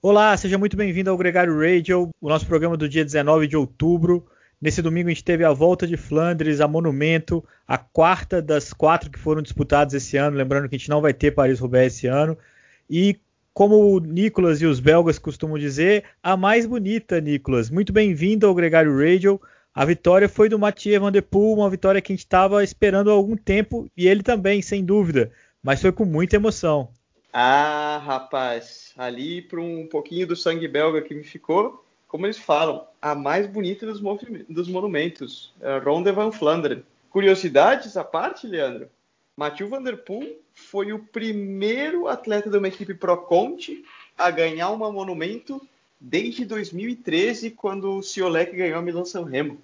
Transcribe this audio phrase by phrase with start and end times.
[0.00, 4.24] Olá, seja muito bem-vindo ao Gregário Radio, o nosso programa do dia 19 de outubro.
[4.62, 9.10] Nesse domingo a gente teve a volta de Flandres, a Monumento, a quarta das quatro
[9.10, 10.36] que foram disputadas esse ano.
[10.36, 12.38] Lembrando que a gente não vai ter Paris-Roubaix esse ano.
[12.88, 13.18] E
[13.52, 17.68] como o Nicolas e os belgas costumam dizer, a mais bonita, Nicolas.
[17.68, 19.40] Muito bem-vindo ao Gregário Radio.
[19.74, 23.10] A vitória foi do Mathieu Van Der Poel, uma vitória que a gente estava esperando
[23.10, 26.88] há algum tempo e ele também, sem dúvida, mas foi com muita emoção.
[27.40, 32.84] Ah, rapaz, ali para um pouquinho do sangue belga que me ficou, como eles falam,
[33.00, 34.00] a mais bonita dos,
[34.48, 36.82] dos monumentos, Ronde van Flanderen.
[37.08, 38.88] Curiosidades à parte, Leandro?
[39.36, 43.84] Mathieu Van Der Poel foi o primeiro atleta de uma equipe Pro Conti
[44.18, 45.64] a ganhar uma monumento
[46.00, 49.58] desde 2013, quando o Ciolek ganhou a Milan-San Remo.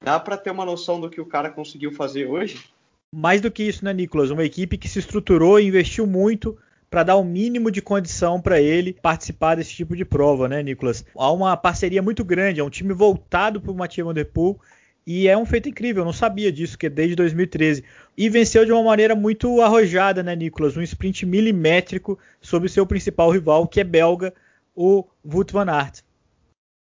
[0.00, 2.68] Dá para ter uma noção do que o cara conseguiu fazer hoje?
[3.14, 4.30] Mais do que isso, né, Nicolas?
[4.30, 6.58] Uma equipe que se estruturou e investiu muito
[6.92, 11.02] para dar o mínimo de condição para ele participar desse tipo de prova, né, Nicolas?
[11.16, 14.60] Há uma parceria muito grande, é um time voltado para o Mathieu Van Der Poel
[15.06, 17.82] e é um feito incrível, eu não sabia disso, que é desde 2013.
[18.14, 20.76] E venceu de uma maneira muito arrojada, né, Nicolas?
[20.76, 24.34] Um sprint milimétrico sobre seu principal rival, que é belga,
[24.76, 26.00] o Wout van Aert.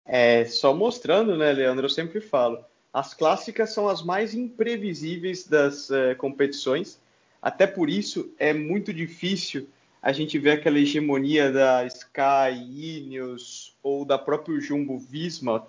[0.06, 2.60] É, só mostrando, né, Leandro, eu sempre falo,
[2.92, 7.00] as clássicas são as mais imprevisíveis das uh, competições,
[7.42, 9.66] até por isso é muito difícil
[10.06, 15.66] a gente vê aquela hegemonia da Sky, Ineos ou da própria Jumbo Visma,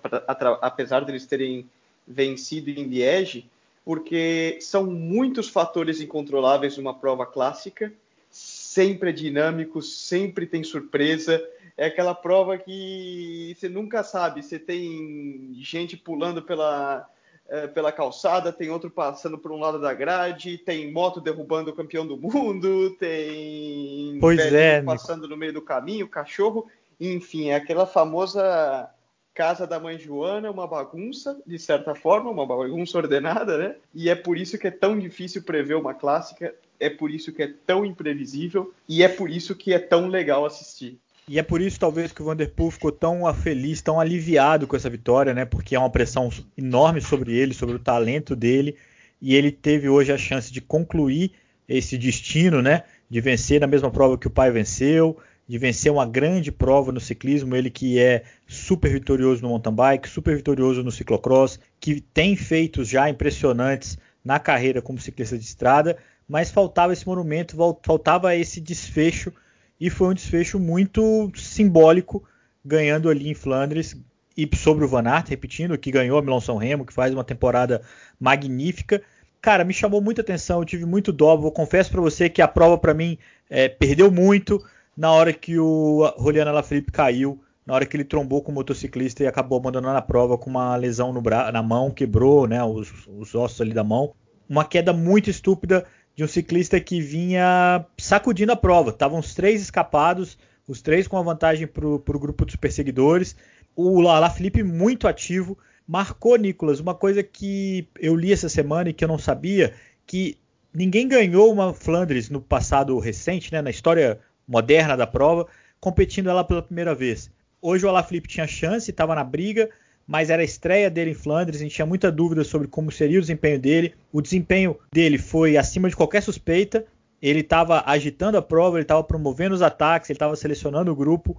[0.61, 1.67] apesar de eles terem
[2.07, 3.49] vencido em Liege,
[3.83, 7.91] porque são muitos fatores incontroláveis numa prova clássica,
[8.29, 11.43] sempre é dinâmico, sempre tem surpresa.
[11.75, 17.09] É aquela prova que você nunca sabe, você tem gente pulando pela,
[17.49, 21.75] é, pela calçada, tem outro passando por um lado da grade, tem moto derrubando o
[21.75, 25.29] campeão do mundo, tem pois é, passando Nico.
[25.29, 26.67] no meio do caminho, cachorro,
[26.99, 28.89] enfim, é aquela famosa
[29.33, 33.75] casa da mãe Joana, uma bagunça, de certa forma, uma bagunça ordenada, né?
[33.93, 37.43] E é por isso que é tão difícil prever uma clássica, é por isso que
[37.43, 40.99] é tão imprevisível e é por isso que é tão legal assistir.
[41.29, 44.89] E é por isso, talvez, que o Vanderpool ficou tão feliz, tão aliviado com essa
[44.89, 45.43] vitória, né?
[45.43, 48.77] Porque é uma pressão enorme sobre ele, sobre o talento dele.
[49.21, 51.33] E ele teve hoje a chance de concluir
[51.67, 52.83] esse destino, né?
[53.09, 56.99] De vencer na mesma prova que o pai venceu, de vencer uma grande prova no
[57.01, 57.57] ciclismo.
[57.57, 62.87] Ele que é super vitorioso no mountain bike, super vitorioso no ciclocross, que tem feitos
[62.87, 69.33] já impressionantes na carreira como ciclista de estrada, mas faltava esse monumento, faltava esse desfecho
[69.79, 72.23] e foi um desfecho muito simbólico,
[72.63, 73.95] ganhando ali em Flandres
[74.35, 77.23] e sobre o Van Aert, repetindo, que ganhou a Milão São Remo, que faz uma
[77.23, 77.81] temporada
[78.19, 79.01] magnífica.
[79.41, 82.47] Cara, me chamou muita atenção, eu tive muito dó, vou confesso para você que a
[82.47, 83.17] prova para mim
[83.49, 84.63] é, perdeu muito
[84.95, 89.23] na hora que o Juliano Alaphilippe caiu, na hora que ele trombou com o motociclista
[89.23, 92.91] e acabou abandonando a prova com uma lesão no bra na mão, quebrou né, os,
[93.07, 94.13] os ossos ali da mão.
[94.49, 95.85] Uma queda muito estúpida,
[96.17, 98.89] de um ciclista que vinha sacudindo a prova.
[98.89, 100.35] Estavam os três escapados,
[100.67, 103.35] os três com a vantagem para o grupo dos perseguidores.
[103.75, 105.55] O Lala Felipe muito ativo.
[105.87, 109.75] Marcou, Nicolas, uma coisa que eu li essa semana e que eu não sabia,
[110.07, 110.39] que
[110.73, 115.45] ninguém ganhou uma Flandres no passado recente, né, na história moderna da prova,
[115.79, 117.29] competindo ela pela primeira vez.
[117.61, 119.69] Hoje o Alaphilippe tinha chance, estava na briga,
[120.07, 123.17] mas era a estreia dele em Flandres, a gente tinha muita dúvida sobre como seria
[123.17, 123.93] o desempenho dele.
[124.11, 126.85] O desempenho dele foi acima de qualquer suspeita.
[127.21, 131.35] Ele estava agitando a prova, ele estava promovendo os ataques, ele estava selecionando o grupo,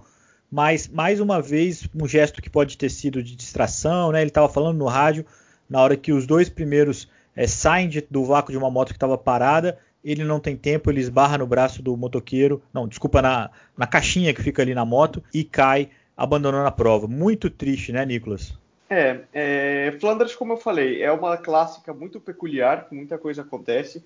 [0.51, 4.21] mas mais uma vez um gesto que pode ter sido de distração, né?
[4.21, 5.25] Ele estava falando no rádio
[5.67, 8.97] na hora que os dois primeiros é, saem de, do vácuo de uma moto que
[8.97, 9.79] estava parada.
[10.03, 14.33] Ele não tem tempo, ele esbarra no braço do motoqueiro, não, desculpa, na, na caixinha
[14.33, 17.07] que fica ali na moto e cai abandonando a prova.
[17.07, 18.58] Muito triste, né, Nicolas?
[18.89, 24.03] É, é, Flanders, como eu falei, é uma clássica muito peculiar, muita coisa acontece,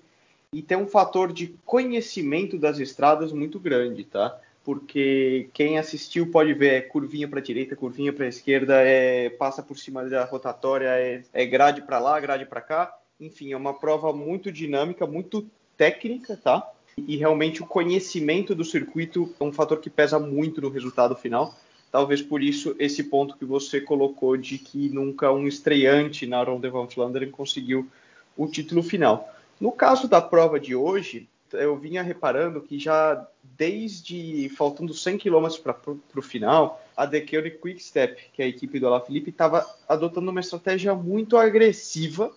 [0.52, 4.38] e tem um fator de conhecimento das estradas muito grande, tá?
[4.62, 9.78] Porque quem assistiu pode ver é curvinha para direita, curvinha para esquerda, é, passa por
[9.78, 12.96] cima da rotatória, é, é grade para lá, grade para cá.
[13.20, 15.46] Enfim, é uma prova muito dinâmica, muito
[15.76, 16.70] técnica, tá?
[16.96, 21.54] E realmente o conhecimento do circuito é um fator que pesa muito no resultado final.
[21.94, 26.68] Talvez por isso esse ponto que você colocou de que nunca um estreante na Ronde
[26.68, 27.88] van Flanderen conseguiu
[28.36, 29.32] o título final.
[29.60, 35.46] No caso da prova de hoje, eu vinha reparando que já desde faltando 100 km
[35.62, 35.76] para
[36.16, 40.96] o final, a Quick Quickstep, que é a equipe do Alaphilippe, estava adotando uma estratégia
[40.96, 42.32] muito agressiva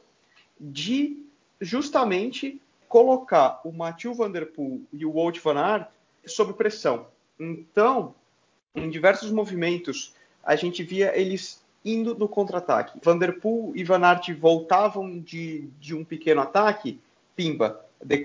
[0.62, 1.26] de
[1.60, 5.88] justamente colocar o Mathieu Van Der Poel e o Wout van Aert
[6.28, 7.08] sob pressão.
[7.40, 8.14] Então,
[8.78, 10.14] em diversos movimentos,
[10.44, 13.00] a gente via eles indo no contra-ataque.
[13.04, 17.00] Vanderpool e Van Aert voltavam de, de um pequeno ataque,
[17.36, 17.86] pimba.
[18.06, 18.18] The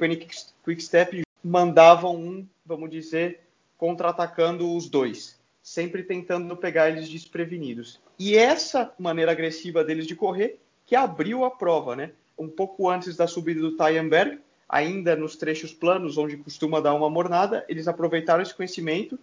[0.65, 3.41] Quick-Step mandavam um, vamos dizer,
[3.79, 8.01] contra-atacando os dois, sempre tentando pegar eles desprevenidos.
[8.19, 12.13] E essa maneira agressiva deles de correr que abriu a prova, né?
[12.39, 14.39] Um pouco antes da subida do Tyenberg,
[14.69, 19.19] ainda nos trechos planos, onde costuma dar uma mornada, eles aproveitaram esse conhecimento,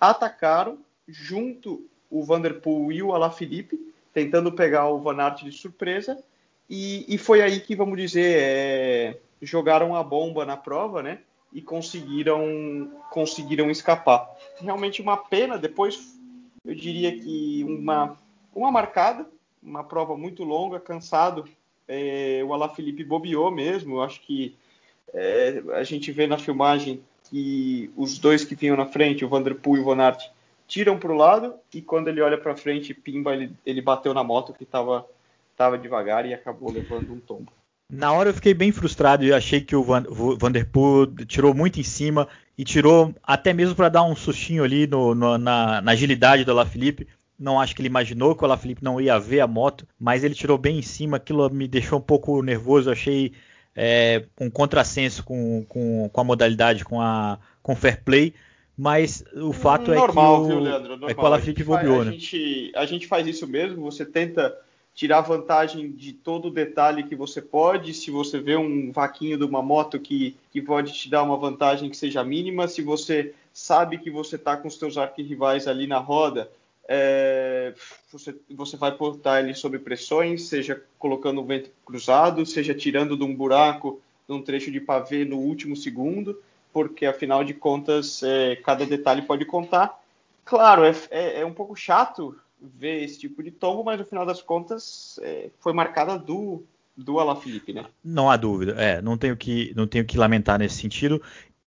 [0.00, 6.22] atacaram junto o Vanderpool e o Alaphilippe, tentando pegar o Van Aert de surpresa,
[6.68, 11.20] e, e foi aí que, vamos dizer, é, jogaram a bomba na prova, né?
[11.52, 14.28] E conseguiram, conseguiram escapar.
[14.58, 16.18] Realmente uma pena, depois
[16.64, 18.16] eu diria que uma,
[18.54, 19.28] uma marcada,
[19.62, 21.44] uma prova muito longa, cansado,
[21.86, 24.56] é, o Alaphilippe bobeou mesmo, eu acho que
[25.12, 29.76] é, a gente vê na filmagem que os dois que vinham na frente, o Vanderpool
[29.76, 30.30] e o Van Aert,
[30.66, 34.24] tiram para o lado e quando ele olha para frente, pimba, ele, ele bateu na
[34.24, 35.06] moto que estava
[35.56, 37.52] tava devagar e acabou levando um tombo.
[37.92, 40.04] Na hora eu fiquei bem frustrado e achei que o Van,
[40.38, 42.26] Vanderpool tirou muito em cima
[42.56, 46.50] e tirou até mesmo para dar um sustinho ali no, no, na, na, agilidade do
[46.50, 47.06] Alaphilippe.
[47.38, 50.34] Não acho que ele imaginou que o Alaphilippe não ia ver a moto, mas ele
[50.34, 51.18] tirou bem em cima.
[51.18, 52.90] Aquilo me deixou um pouco nervoso.
[52.90, 53.32] achei
[53.76, 58.34] é, um contrassenso com, com, com, a modalidade, com a com fair play.
[58.76, 61.10] Mas o fato é que o, viu, Leandro, normal.
[61.10, 62.12] é que o Alaphilippe bobeou, a né?
[62.12, 64.56] Gente, a gente faz isso mesmo, você tenta
[64.94, 67.94] tirar vantagem de todo o detalhe que você pode.
[67.94, 71.90] Se você vê um vaquinho de uma moto que, que pode te dar uma vantagem
[71.90, 75.98] que seja mínima, se você sabe que você está com os seus arquirrivais ali na
[75.98, 76.50] roda,
[76.88, 77.74] é,
[78.12, 83.24] você, você vai portar ele sob pressões, seja colocando o vento cruzado, seja tirando de
[83.24, 86.40] um buraco, num trecho de pavê no último segundo,
[86.72, 90.00] porque afinal de contas é, cada detalhe pode contar.
[90.44, 94.26] Claro, é, é, é, um pouco chato ver esse tipo de tombo, mas no final
[94.26, 96.62] das contas é, foi marcada do
[96.96, 97.86] do Alaphilippe, né?
[98.04, 101.20] Não há dúvida, é, não tenho que não tenho que lamentar nesse sentido.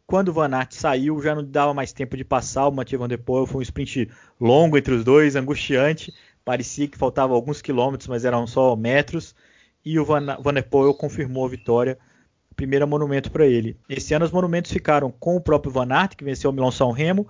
[0.10, 2.68] Quando o Van Aert saiu, já não dava mais tempo de passar.
[2.68, 4.10] O Mathieu Van Der Poel foi um sprint
[4.42, 6.12] longo entre os dois, angustiante.
[6.44, 9.36] Parecia que faltava alguns quilômetros, mas eram só metros.
[9.86, 11.96] E o Van, Van Der Poel confirmou a vitória.
[12.56, 13.78] Primeiro monumento para ele.
[13.88, 17.28] Esse ano os monumentos ficaram com o próprio Van Aert, que venceu o Milão-São Remo,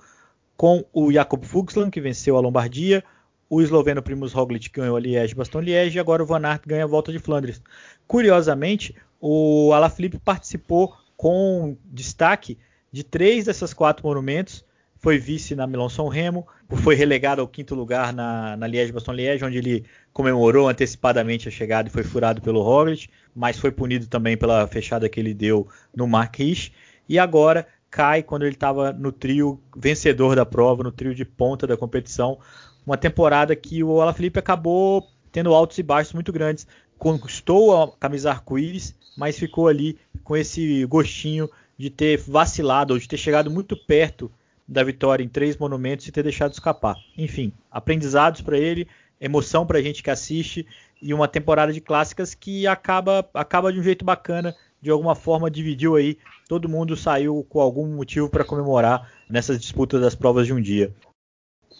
[0.56, 3.04] com o Jakob Fuchsland, que venceu a Lombardia,
[3.50, 7.12] o esloveno Primus Roglic ganhou a Liège-Bastogne-Liège e agora o Van Aert ganha a Volta
[7.12, 7.62] de Flandres.
[8.08, 12.58] Curiosamente, o Alaphilippe participou com destaque
[12.92, 14.64] de três dessas quatro monumentos,
[15.00, 16.46] foi vice na Milão São Remo,
[16.84, 21.92] foi relegado ao quinto lugar na, na Liège-Bastogne-Liège, onde ele comemorou antecipadamente a chegada e
[21.92, 26.72] foi furado pelo Roglic, mas foi punido também pela fechada que ele deu no Marquis.
[27.08, 31.66] E agora cai quando ele estava no trio vencedor da prova, no trio de ponta
[31.66, 32.38] da competição.
[32.86, 36.68] Uma temporada que o Alaphilippe acabou tendo altos e baixos muito grandes.
[36.98, 43.08] Conquistou a camisa arco-íris, mas ficou ali com esse gostinho de ter vacilado ou de
[43.08, 44.30] ter chegado muito perto
[44.68, 46.98] da vitória em três monumentos e ter deixado escapar.
[47.18, 48.86] Enfim, aprendizados para ele,
[49.20, 50.68] emoção para a gente que assiste
[51.02, 55.50] e uma temporada de clássicas que acaba, acaba de um jeito bacana, de alguma forma
[55.50, 56.18] dividiu aí,
[56.50, 60.94] todo mundo saiu com algum motivo para comemorar nessas disputas das provas de um dia.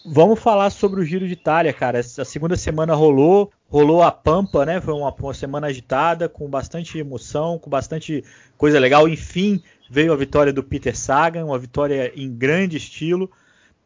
[0.06, 1.98] Vamos falar sobre o Giro de Itália, cara.
[1.98, 4.80] A segunda semana rolou, rolou a Pampa, né?
[4.80, 8.24] Foi uma, uma semana agitada, com bastante emoção, com bastante
[8.56, 9.06] coisa legal.
[9.06, 13.28] Enfim, veio a vitória do Peter Sagan, uma vitória em grande estilo.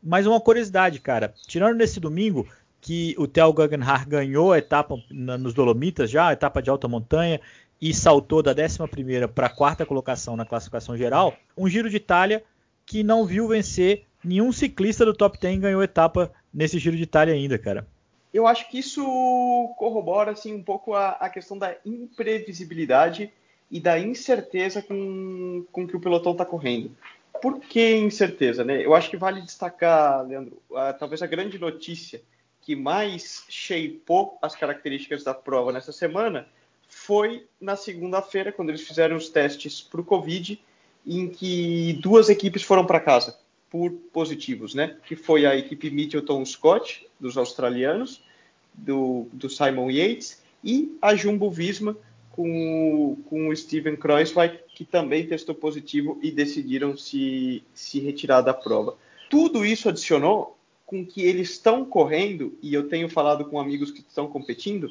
[0.02, 2.46] Mas uma curiosidade, cara, tirando nesse domingo
[2.78, 7.40] que o Theo Guggenhardt ganhou a etapa nos Dolomitas já, a etapa de alta montanha,
[7.80, 12.44] e saltou da 11 para a quarta colocação na classificação geral, um Giro de Itália
[12.84, 17.32] que não viu vencer nenhum ciclista do top 10 ganhou etapa nesse Giro de Itália
[17.32, 17.86] ainda, cara.
[18.32, 19.02] Eu acho que isso
[19.78, 23.32] corrobora assim um pouco a, a questão da imprevisibilidade
[23.70, 26.90] e da incerteza com, com que o pelotão está correndo.
[27.42, 28.84] Por que incerteza, né?
[28.84, 32.22] Eu acho que vale destacar, Leandro, a, talvez a grande notícia
[32.60, 36.46] que mais shapeou as características da prova nessa semana
[36.88, 40.60] foi na segunda-feira, quando eles fizeram os testes para o Covid,
[41.06, 44.96] em que duas equipes foram para casa por positivos, né?
[45.04, 48.22] Que foi a equipe Mitchelton Scott, dos australianos,
[48.72, 51.96] do, do Simon Yates, e a Jumbo Visma,
[52.34, 58.52] com, com o Steven Kreuzweig, que também testou positivo e decidiram se, se retirar da
[58.52, 58.96] prova.
[59.30, 64.00] Tudo isso adicionou com que eles estão correndo, e eu tenho falado com amigos que
[64.00, 64.90] estão competindo,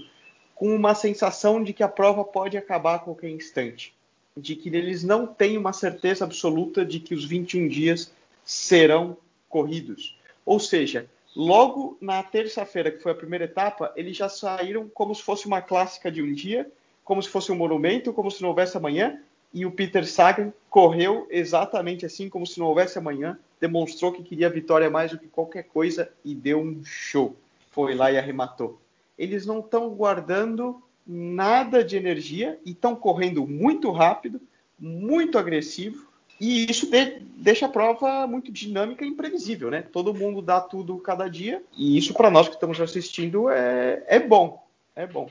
[0.55, 3.93] com uma sensação de que a prova pode acabar a qualquer instante.
[4.37, 8.09] De que eles não têm uma certeza absoluta de que os 21 dias
[8.45, 9.17] serão
[9.49, 10.17] corridos.
[10.45, 15.21] Ou seja, logo na terça-feira, que foi a primeira etapa, eles já saíram como se
[15.21, 16.71] fosse uma clássica de um dia,
[17.03, 19.19] como se fosse um monumento, como se não houvesse amanhã,
[19.53, 24.49] e o Peter Sagan correu exatamente assim, como se não houvesse amanhã, demonstrou que queria
[24.49, 27.35] vitória mais do que qualquer coisa e deu um show.
[27.71, 28.79] Foi lá e arrematou.
[29.17, 34.41] Eles não estão guardando nada de energia e estão correndo muito rápido,
[34.79, 36.07] muito agressivo,
[36.39, 39.81] e isso de, deixa a prova muito dinâmica e imprevisível, né?
[39.81, 44.19] Todo mundo dá tudo cada dia, e isso para nós que estamos assistindo é, é
[44.19, 45.29] bom, é bom.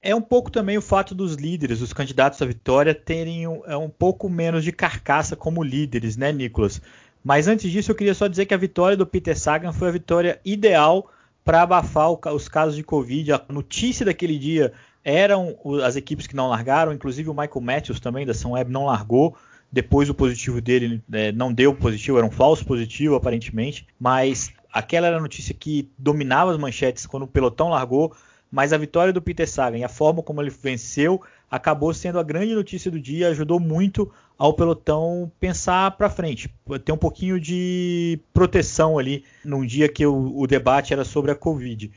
[0.00, 3.76] É um pouco também o fato dos líderes, os candidatos à vitória, terem um, é
[3.76, 6.80] um pouco menos de carcaça como líderes, né, Nicolas?
[7.24, 9.92] Mas antes disso, eu queria só dizer que a vitória do Peter Sagan foi a
[9.92, 11.10] vitória ideal
[11.44, 13.32] para abafar o, os casos de Covid.
[13.32, 14.72] A notícia daquele dia
[15.04, 18.86] eram as equipes que não largaram, inclusive o Michael Matthews também da São Web não
[18.86, 19.36] largou.
[19.70, 25.08] Depois o positivo dele é, não deu positivo, era um falso positivo aparentemente, mas aquela
[25.08, 28.14] era a notícia que dominava as manchetes quando o pelotão largou.
[28.50, 32.22] Mas a vitória do Peter Sagan e a forma como ele venceu acabou sendo a
[32.22, 36.48] grande notícia do dia, ajudou muito ao pelotão pensar para frente,
[36.84, 41.34] ter um pouquinho de proteção ali num dia que o, o, debate era sobre a
[41.34, 41.90] Covid.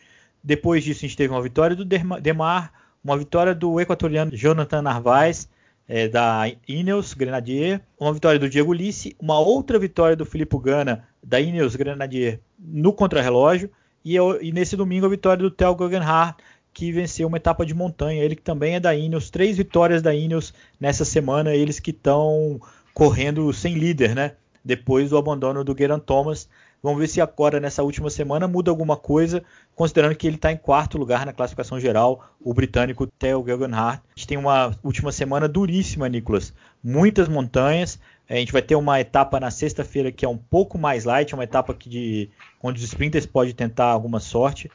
[0.43, 5.47] Depois disso, a gente teve uma vitória do Demar, uma vitória do equatoriano Jonathan Narvaez,
[5.87, 11.07] é, da Ineos Grenadier, uma vitória do Diego Lisse, uma outra vitória do Filippo Gana,
[11.21, 13.69] da Ineos Grenadier, no contrarrelógio,
[14.03, 16.41] e, e nesse domingo a vitória do Theo Guggenhardt,
[16.73, 20.13] que venceu uma etapa de montanha, ele que também é da Ineos, três vitórias da
[20.13, 22.59] Ineos nessa semana, eles que estão
[22.93, 24.33] correndo sem líder, né?
[24.63, 26.47] Depois do abandono do Geraint Thomas,
[26.83, 29.43] Vamos ver se agora, nessa última semana, muda alguma coisa,
[29.75, 34.01] considerando que ele está em quarto lugar na classificação geral, o britânico Theo Guggenhardt.
[34.03, 36.51] A gente tem uma última semana duríssima, Nicolas.
[36.83, 37.99] Muitas montanhas.
[38.31, 41.43] A gente vai ter uma etapa na sexta-feira que é um pouco mais light, uma
[41.43, 42.29] etapa que de,
[42.63, 44.71] onde os sprinters podem tentar alguma sorte.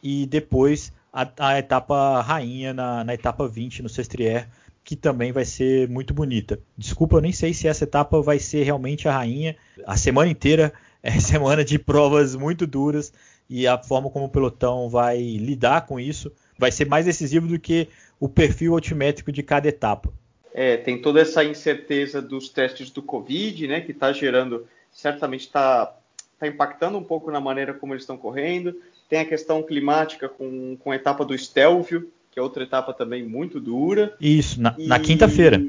[0.00, 4.46] E depois a, a etapa rainha na, na etapa 20 no Sestriere,
[4.84, 6.60] que também vai ser muito bonita.
[6.78, 9.56] Desculpa, eu nem sei se essa etapa vai ser realmente a rainha.
[9.84, 13.12] A semana inteira é semana de provas muito duras
[13.48, 17.58] e a forma como o pelotão vai lidar com isso vai ser mais decisivo do
[17.58, 17.88] que
[18.20, 20.12] o perfil altimétrico de cada etapa.
[20.52, 25.94] É, tem toda essa incerteza dos testes do Covid, né, que está gerando, certamente está
[26.38, 28.74] tá impactando um pouco na maneira como eles estão correndo.
[29.08, 33.22] Tem a questão climática com, com a etapa do Stelvio, que é outra etapa também
[33.22, 34.16] muito dura.
[34.20, 35.62] Isso, na, na quinta-feira.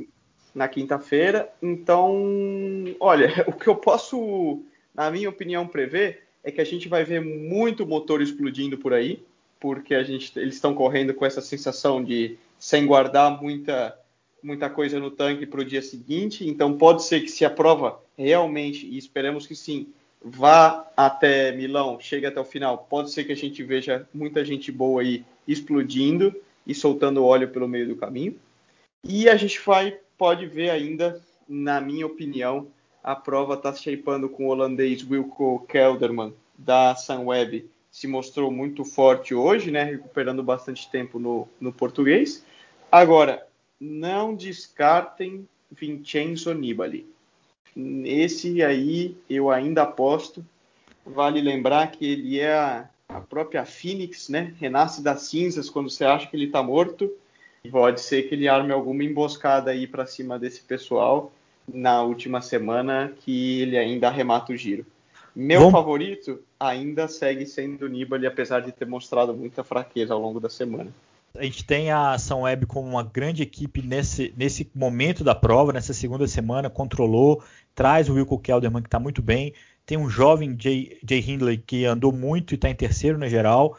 [0.53, 1.49] Na quinta-feira.
[1.61, 2.13] Então,
[2.99, 7.21] olha, o que eu posso na minha opinião, prever é que a gente vai ver
[7.21, 9.23] muito motor explodindo por aí,
[9.59, 13.97] porque a gente, eles estão correndo com essa sensação de sem guardar muita,
[14.43, 16.47] muita coisa no tanque para o dia seguinte.
[16.47, 19.87] Então, pode ser que se a prova realmente, e esperamos que sim,
[20.23, 24.71] vá até Milão, chegue até o final, pode ser que a gente veja muita gente
[24.71, 26.33] boa aí explodindo
[26.65, 28.35] e soltando óleo pelo meio do caminho.
[29.03, 32.67] E a gente vai, pode ver ainda, na minha opinião,
[33.03, 37.67] a prova está shapeando com o holandês Wilco Kelderman da Sunweb.
[37.89, 39.83] Se mostrou muito forte hoje, né?
[39.83, 42.45] Recuperando bastante tempo no, no português.
[42.91, 43.45] Agora,
[43.81, 47.07] não descartem Vincenzo Nibali.
[48.05, 50.45] Esse aí eu ainda aposto.
[51.03, 54.53] Vale lembrar que ele é a, a própria Phoenix, né?
[54.59, 57.11] Renasce das cinzas quando você acha que ele está morto.
[57.71, 61.31] Pode ser que ele arme alguma emboscada aí para cima desse pessoal
[61.67, 64.85] na última semana que ele ainda arremata o giro.
[65.35, 65.71] Meu Bom.
[65.71, 70.49] favorito ainda segue sendo o Nibali, apesar de ter mostrado muita fraqueza ao longo da
[70.49, 70.91] semana.
[71.37, 75.71] A gente tem a Ação Web como uma grande equipe nesse, nesse momento da prova,
[75.71, 79.53] nessa segunda semana, controlou, traz o Wilco Kelderman que está muito bem,
[79.85, 83.77] tem um jovem Jay, Jay Hindley que andou muito e está em terceiro na geral,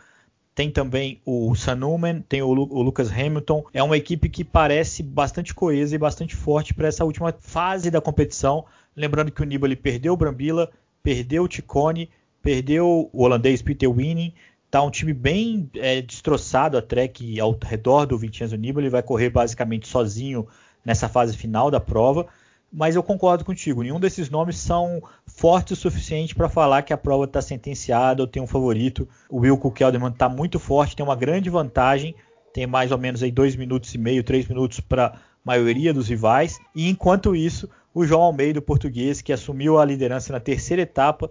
[0.54, 3.64] tem também o Sanuman, tem o, o, Lucas Hamilton.
[3.72, 8.00] É uma equipe que parece bastante coesa e bastante forte para essa última fase da
[8.00, 8.66] competição.
[8.94, 10.70] Lembrando que o Nibali perdeu o Brambila,
[11.02, 12.10] perdeu o Ticone,
[12.42, 14.34] perdeu o holandês Peter Winning.
[14.72, 18.88] Tá um time bem é, destroçado a track ao redor do Vincenzo Nibali.
[18.88, 20.48] Vai correr basicamente sozinho
[20.82, 22.26] nessa fase final da prova
[22.72, 23.82] mas eu concordo contigo.
[23.82, 28.26] Nenhum desses nomes são fortes o suficiente para falar que a prova está sentenciada ou
[28.26, 29.06] tem um favorito.
[29.28, 32.14] O Wilco Kelderman está muito forte, tem uma grande vantagem,
[32.54, 36.08] tem mais ou menos aí dois minutos e meio, três minutos para a maioria dos
[36.08, 36.58] rivais.
[36.74, 41.28] E enquanto isso, o João Almeida, o português, que assumiu a liderança na terceira etapa,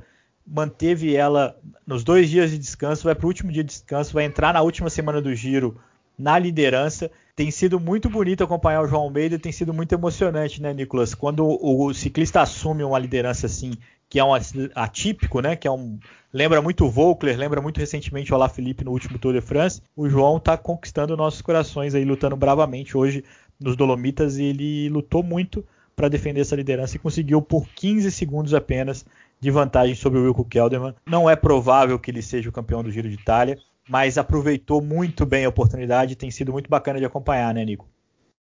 [0.51, 4.25] manteve ela nos dois dias de descanso, vai para o último dia de descanso, vai
[4.25, 5.79] entrar na última semana do giro
[6.19, 7.09] na liderança.
[7.35, 11.15] Tem sido muito bonito acompanhar o João Almeida, tem sido muito emocionante, né, Nicolas?
[11.15, 13.71] Quando o ciclista assume uma liderança assim,
[14.09, 14.33] que é um
[14.75, 15.55] atípico, né?
[15.55, 15.97] Que é um
[16.33, 19.81] lembra muito o Volkler, lembra muito recentemente o Olá Felipe no último Tour de France.
[19.95, 23.23] O João está conquistando nossos corações aí, lutando bravamente hoje
[23.57, 25.65] nos Dolomitas e ele lutou muito
[25.95, 29.05] para defender essa liderança e conseguiu por 15 segundos apenas
[29.41, 30.93] de vantagem sobre o Wilco Kelderman.
[31.05, 33.57] Não é provável que ele seja o campeão do Giro de Itália,
[33.89, 37.89] mas aproveitou muito bem a oportunidade tem sido muito bacana de acompanhar, né, Nico?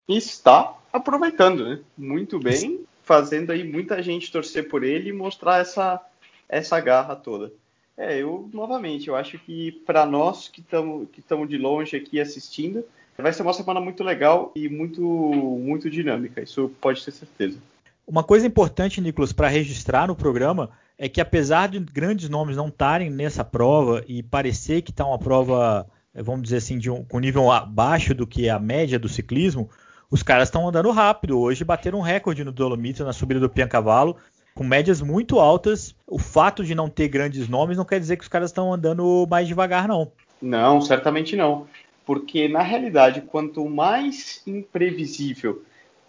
[0.07, 1.79] Está aproveitando, né?
[1.97, 5.99] Muito bem fazendo aí muita gente torcer por ele e mostrar essa,
[6.47, 7.51] essa garra toda.
[7.97, 12.85] É, eu, novamente, eu acho que para nós que estamos que de longe aqui assistindo,
[13.17, 17.57] vai ser uma semana muito legal e muito, muito dinâmica, isso pode ter certeza.
[18.09, 22.67] Uma coisa importante, Nicolas, para registrar no programa é que apesar de grandes nomes não
[22.67, 25.85] estarem nessa prova e parecer que está uma prova,
[26.15, 29.69] vamos dizer assim, de um, com nível abaixo do que a média do ciclismo,
[30.09, 31.39] os caras estão andando rápido.
[31.39, 34.17] Hoje bateram um recorde no Dolomites na subida do Piancavalo,
[34.55, 35.95] com médias muito altas.
[36.07, 39.27] O fato de não ter grandes nomes não quer dizer que os caras estão andando
[39.29, 40.11] mais devagar, não.
[40.41, 41.67] Não, certamente não.
[42.07, 45.61] Porque, na realidade, quanto mais imprevisível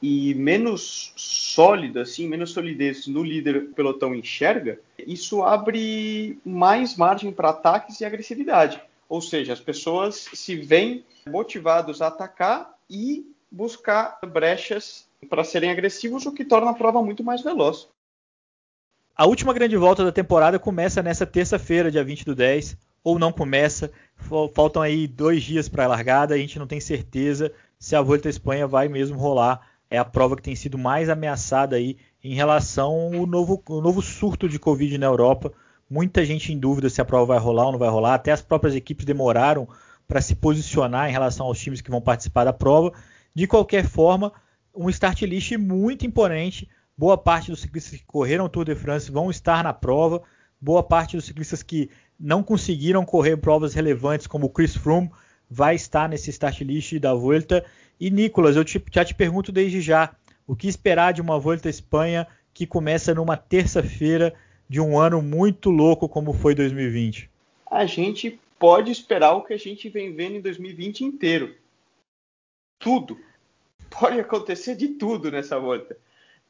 [0.03, 7.51] e menos sólida, assim, menos solidez no líder pelotão enxerga, isso abre mais margem para
[7.51, 8.81] ataques e agressividade.
[9.09, 16.25] Ou seja, as pessoas se veem motivados a atacar e buscar brechas para serem agressivos,
[16.25, 17.89] o que torna a prova muito mais veloz.
[19.15, 23.33] A última grande volta da temporada começa nessa terça-feira, dia 20 do 10, ou não
[23.33, 23.91] começa.
[24.55, 28.29] Faltam aí dois dias para a largada, a gente não tem certeza se a Volta
[28.29, 29.70] à Espanha vai mesmo rolar.
[29.91, 34.01] É a prova que tem sido mais ameaçada aí em relação ao novo, ao novo
[34.01, 35.53] surto de Covid na Europa.
[35.91, 38.15] Muita gente em dúvida se a prova vai rolar ou não vai rolar.
[38.15, 39.69] Até as próprias equipes demoraram
[40.07, 42.93] para se posicionar em relação aos times que vão participar da prova.
[43.35, 44.33] De qualquer forma,
[44.73, 46.69] um start list muito imponente.
[46.97, 50.23] Boa parte dos ciclistas que correram o Tour de France vão estar na prova.
[50.61, 55.11] Boa parte dos ciclistas que não conseguiram correr provas relevantes, como o Chris Froome,
[55.49, 57.65] vai estar nesse start list da Volta.
[58.01, 60.15] E Nicolas, eu te, já te pergunto desde já,
[60.47, 64.35] o que esperar de uma Volta à Espanha que começa numa terça-feira
[64.69, 67.29] de um ano muito louco como foi 2020?
[67.71, 71.55] A gente pode esperar o que a gente vem vendo em 2020 inteiro
[72.81, 73.21] tudo.
[73.91, 75.97] Pode acontecer de tudo nessa volta.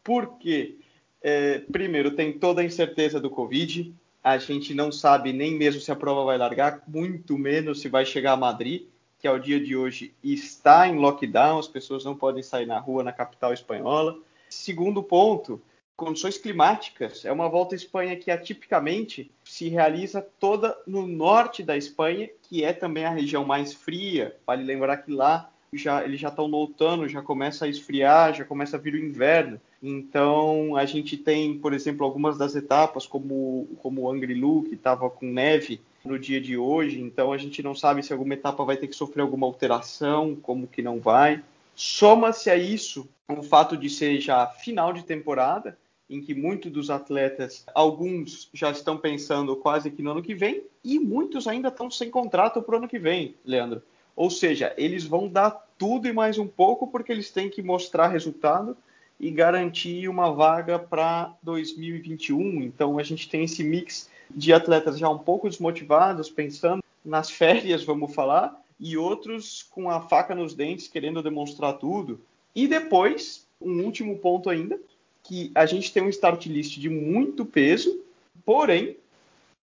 [0.03, 0.77] Porque,
[1.21, 3.93] é, primeiro, tem toda a incerteza do Covid.
[4.23, 8.07] A gente não sabe nem mesmo se a prova vai largar, muito menos se vai
[8.07, 8.85] chegar a Madrid,
[9.21, 13.05] que ao dia de hoje está em lockdown, as pessoas não podem sair na rua
[13.05, 14.17] na capital espanhola.
[14.49, 15.61] Segundo ponto,
[15.95, 17.27] condições climáticas.
[17.27, 22.65] É uma volta à Espanha que atipicamente se realiza toda no norte da Espanha, que
[22.65, 24.35] é também a região mais fria.
[24.47, 28.45] Vale lembrar que lá já, eles já estão no outono, já começa a esfriar, já
[28.47, 29.61] começa a vir o inverno.
[29.83, 35.09] Então a gente tem, por exemplo, algumas das etapas, como, como o Angrilu, que estava
[35.11, 38.77] com neve no dia de hoje, então a gente não sabe se alguma etapa vai
[38.77, 41.43] ter que sofrer alguma alteração, como que não vai.
[41.75, 46.91] Soma-se a isso o fato de ser já final de temporada, em que muitos dos
[46.91, 51.91] atletas, alguns já estão pensando quase que no ano que vem, e muitos ainda estão
[51.91, 53.83] sem contrato para o ano que vem, Leandro.
[54.17, 58.09] Ou seja, eles vão dar tudo e mais um pouco porque eles têm que mostrar
[58.09, 58.77] resultado
[59.19, 62.63] e garantir uma vaga para 2021.
[62.63, 67.85] Então a gente tem esse mix de atletas já um pouco desmotivados, pensando nas férias,
[67.85, 72.21] vamos falar, e outros com a faca nos dentes, querendo demonstrar tudo.
[72.55, 74.79] E depois, um último ponto ainda,
[75.23, 78.01] que a gente tem um start list de muito peso,
[78.45, 78.97] porém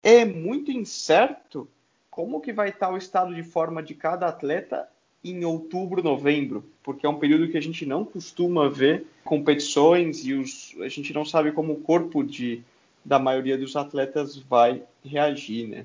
[0.02, 1.68] é muito incerto
[2.10, 4.88] como que vai estar o estado de forma de cada atleta
[5.24, 10.34] em outubro, novembro, porque é um período que a gente não costuma ver competições e
[10.34, 12.62] os, a gente não sabe como o corpo de,
[13.04, 15.84] da maioria dos atletas vai reagir, né?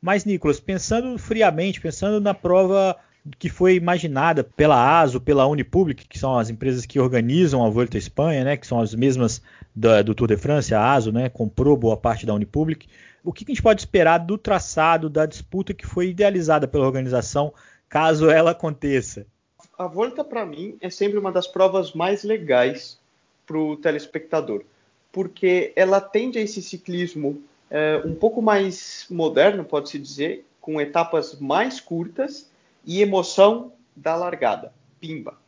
[0.00, 2.96] Mas, Nicolas, pensando friamente, pensando na prova
[3.38, 7.96] que foi imaginada pela ASO, pela Unipublic, que são as empresas que organizam a Volta
[7.96, 9.42] à Espanha, né, que são as mesmas
[9.74, 12.86] da, do Tour de France, a ASO, né, comprou boa parte da Unipublic
[13.26, 17.52] o que a gente pode esperar do traçado da disputa que foi idealizada pela organização,
[17.88, 19.26] caso ela aconteça?
[19.76, 23.00] A Volta, para mim, é sempre uma das provas mais legais
[23.44, 24.62] para o telespectador,
[25.16, 31.40] porque ela tende a esse ciclismo é, um pouco mais moderno, pode-se dizer, com etapas
[31.40, 32.50] mais curtas
[32.84, 34.74] e emoção da largada.
[35.00, 35.38] Pimba.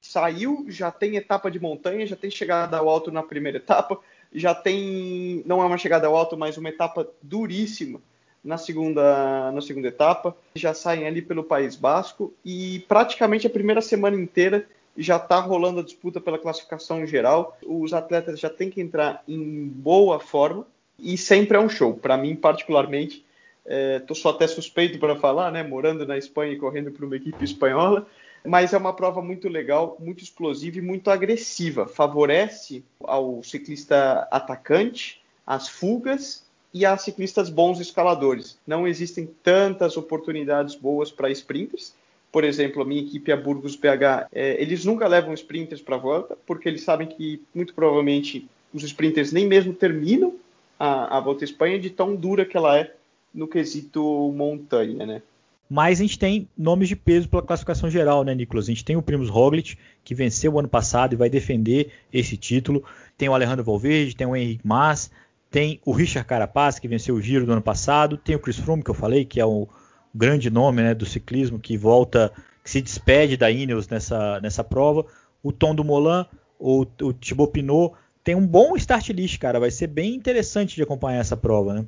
[0.00, 3.98] Saiu, já tem etapa de montanha, já tem chegada ao alto na primeira etapa,
[4.32, 8.00] já tem, não é uma chegada ao alto, mas uma etapa duríssima
[8.44, 10.36] na segunda, na segunda etapa.
[10.54, 14.64] Já saem ali pelo País Basco e praticamente a primeira semana inteira
[14.96, 17.56] já está rolando a disputa pela classificação geral.
[17.66, 20.66] Os atletas já têm que entrar em boa forma
[20.98, 21.94] e sempre é um show.
[21.94, 23.24] Para mim, particularmente,
[23.64, 25.62] estou é, só até suspeito para falar, né?
[25.62, 28.06] Morando na Espanha e correndo para uma equipe espanhola,
[28.44, 31.86] mas é uma prova muito legal, muito explosiva e muito agressiva.
[31.86, 38.58] Favorece ao ciclista atacante, as fugas e a ciclistas bons escaladores.
[38.66, 41.94] Não existem tantas oportunidades boas para sprinters.
[42.32, 45.98] Por exemplo, a minha equipe, a Burgos BH, é, eles nunca levam sprinters para a
[45.98, 50.34] volta, porque eles sabem que muito provavelmente os sprinters nem mesmo terminam
[50.78, 52.94] a, a volta à Espanha de tão dura que ela é
[53.34, 54.02] no quesito
[54.34, 55.22] montanha, né?
[55.68, 58.66] Mas a gente tem nomes de peso pela classificação geral, né, Nicolas?
[58.66, 62.36] A gente tem o Primus Roglic, que venceu o ano passado e vai defender esse
[62.36, 62.84] título.
[63.16, 65.10] Tem o Alejandro Valverde, tem o Henrique Mas,
[65.50, 68.82] tem o Richard Carapaz, que venceu o Giro do ano passado, tem o Chris Froome,
[68.82, 69.66] que eu falei, que é o
[70.14, 75.06] grande nome né, do ciclismo, que volta, que se despede da Ineos nessa, nessa prova,
[75.42, 76.26] o Tom do Molan,
[76.58, 80.82] o, o Thibaut Pinot, tem um bom start list, cara, vai ser bem interessante de
[80.82, 81.84] acompanhar essa prova, né?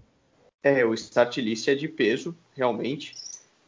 [0.62, 3.14] É, o start list é de peso, realmente,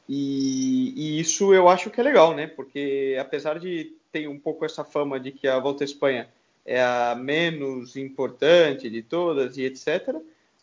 [0.08, 4.64] e, e isso eu acho que é legal, né, porque apesar de ter um pouco
[4.64, 6.28] essa fama de que a Volta à Espanha
[6.64, 10.16] é a menos importante de todas e etc.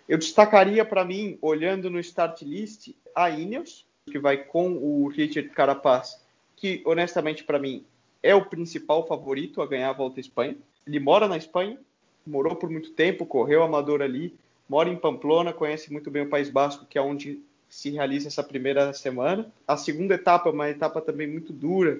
[0.07, 5.49] Eu destacaria para mim, olhando no start list, a Ineos, que vai com o Richard
[5.49, 6.21] Carapaz,
[6.55, 7.83] que honestamente para mim
[8.21, 10.55] é o principal favorito a ganhar a Volta à Espanha.
[10.85, 11.77] Ele mora na Espanha,
[12.25, 14.33] morou por muito tempo, correu amador ali,
[14.67, 18.43] mora em Pamplona, conhece muito bem o País Basco, que é onde se realiza essa
[18.43, 19.51] primeira semana.
[19.67, 21.99] A segunda etapa é uma etapa também muito dura,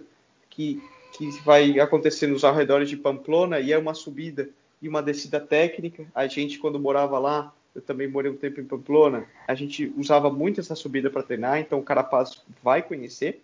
[0.49, 0.81] que
[1.13, 4.49] que vai acontecer nos arredores de Pamplona e é uma subida
[4.81, 6.05] e uma descida técnica.
[6.13, 10.29] A gente, quando morava lá, eu também morei um tempo em Pamplona, a gente usava
[10.29, 13.41] muito essa subida para treinar, então o Carapaz vai conhecer.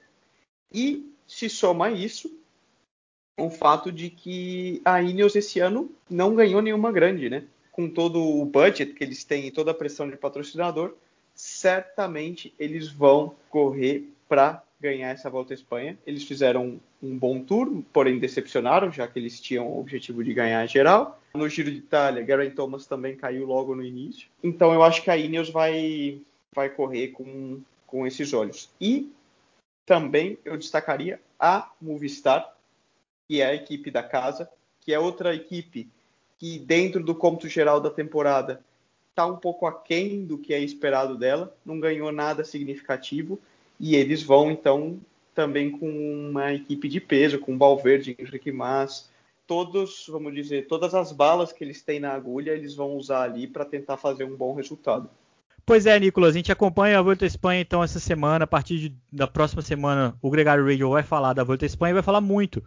[0.71, 2.31] E se soma isso
[3.37, 7.45] o fato de que a Ineos esse ano não ganhou nenhuma grande, né?
[7.71, 10.93] Com todo o budget que eles têm e toda a pressão de patrocinador,
[11.33, 15.97] certamente eles vão correr para ganhar essa volta à Espanha.
[16.05, 20.65] Eles fizeram um bom tour, porém decepcionaram, já que eles tinham o objetivo de ganhar
[20.67, 21.19] geral.
[21.33, 24.27] No Giro de Itália, Geraint Thomas também caiu logo no início.
[24.43, 26.21] Então eu acho que a Ineos vai,
[26.53, 28.69] vai correr com, com esses olhos.
[28.79, 29.11] E
[29.85, 32.55] também eu destacaria a Movistar,
[33.27, 34.49] que é a equipe da casa,
[34.81, 35.87] que é outra equipe
[36.37, 38.63] que dentro do cômputo geral da temporada
[39.09, 43.37] está um pouco aquém do que é esperado dela, não ganhou nada significativo,
[43.79, 44.99] e eles vão, então,
[45.33, 49.09] também com uma equipe de peso, com Valverde, Henrique Mas,
[49.47, 53.47] todos, vamos dizer, todas as balas que eles têm na agulha, eles vão usar ali
[53.47, 55.09] para tentar fazer um bom resultado.
[55.65, 58.79] Pois é, Nicolas, a gente acompanha a Volta à Espanha então essa semana, a partir
[58.79, 62.03] de, da próxima semana o Gregário Radio vai falar da Volta à Espanha e vai
[62.03, 62.63] falar muito,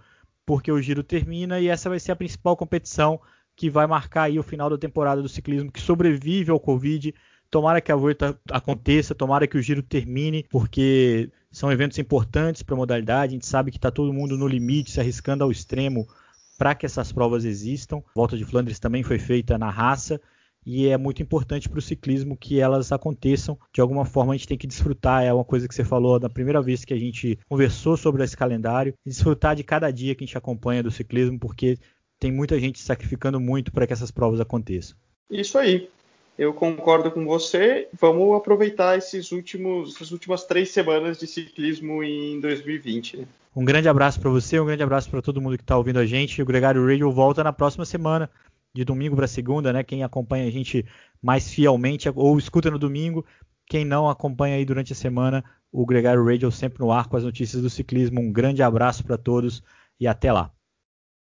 [0.47, 3.21] porque o giro termina e essa vai ser a principal competição
[3.55, 7.15] que vai marcar aí o final da temporada do ciclismo que sobrevive ao Covid,
[7.53, 12.75] Tomara que a volta aconteça, tomara que o giro termine, porque são eventos importantes para
[12.75, 13.33] a modalidade.
[13.33, 16.09] A gente sabe que está todo mundo no limite, se arriscando ao extremo
[16.57, 17.99] para que essas provas existam.
[17.99, 20.19] A volta de Flandres também foi feita na raça
[20.65, 23.59] e é muito importante para o ciclismo que elas aconteçam.
[23.71, 26.31] De alguma forma a gente tem que desfrutar, é uma coisa que você falou da
[26.31, 30.27] primeira vez que a gente conversou sobre esse calendário, desfrutar de cada dia que a
[30.27, 31.77] gente acompanha do ciclismo, porque
[32.19, 34.97] tem muita gente sacrificando muito para que essas provas aconteçam.
[35.31, 35.91] Isso aí
[36.39, 37.89] eu concordo com você.
[37.99, 43.19] Vamos aproveitar esses últimos, essas últimas três semanas de ciclismo em 2020.
[43.19, 43.27] Né?
[43.55, 46.07] Um grande abraço para você, um grande abraço para todo mundo que está ouvindo a
[46.07, 46.41] gente.
[46.41, 48.31] O Gregário Radio volta na próxima semana,
[48.75, 49.83] de domingo para segunda, né?
[49.83, 50.87] Quem acompanha a gente
[51.23, 53.25] mais fielmente ou escuta no domingo,
[53.67, 57.25] quem não acompanha aí durante a semana, o Gregário Radio sempre no ar com as
[57.25, 58.21] notícias do ciclismo.
[58.21, 59.63] Um grande abraço para todos
[60.01, 60.51] e até lá.